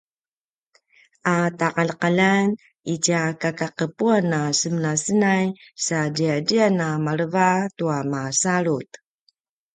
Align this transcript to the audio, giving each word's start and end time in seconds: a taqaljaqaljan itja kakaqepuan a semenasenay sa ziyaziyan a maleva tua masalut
a 1.35 1.35
taqaljaqaljan 1.59 2.45
itja 2.93 3.21
kakaqepuan 3.41 4.27
a 4.39 4.41
semenasenay 4.59 5.45
sa 5.85 5.97
ziyaziyan 6.15 6.77
a 6.87 6.89
maleva 7.05 7.49
tua 7.77 7.97
masalut 8.11 8.89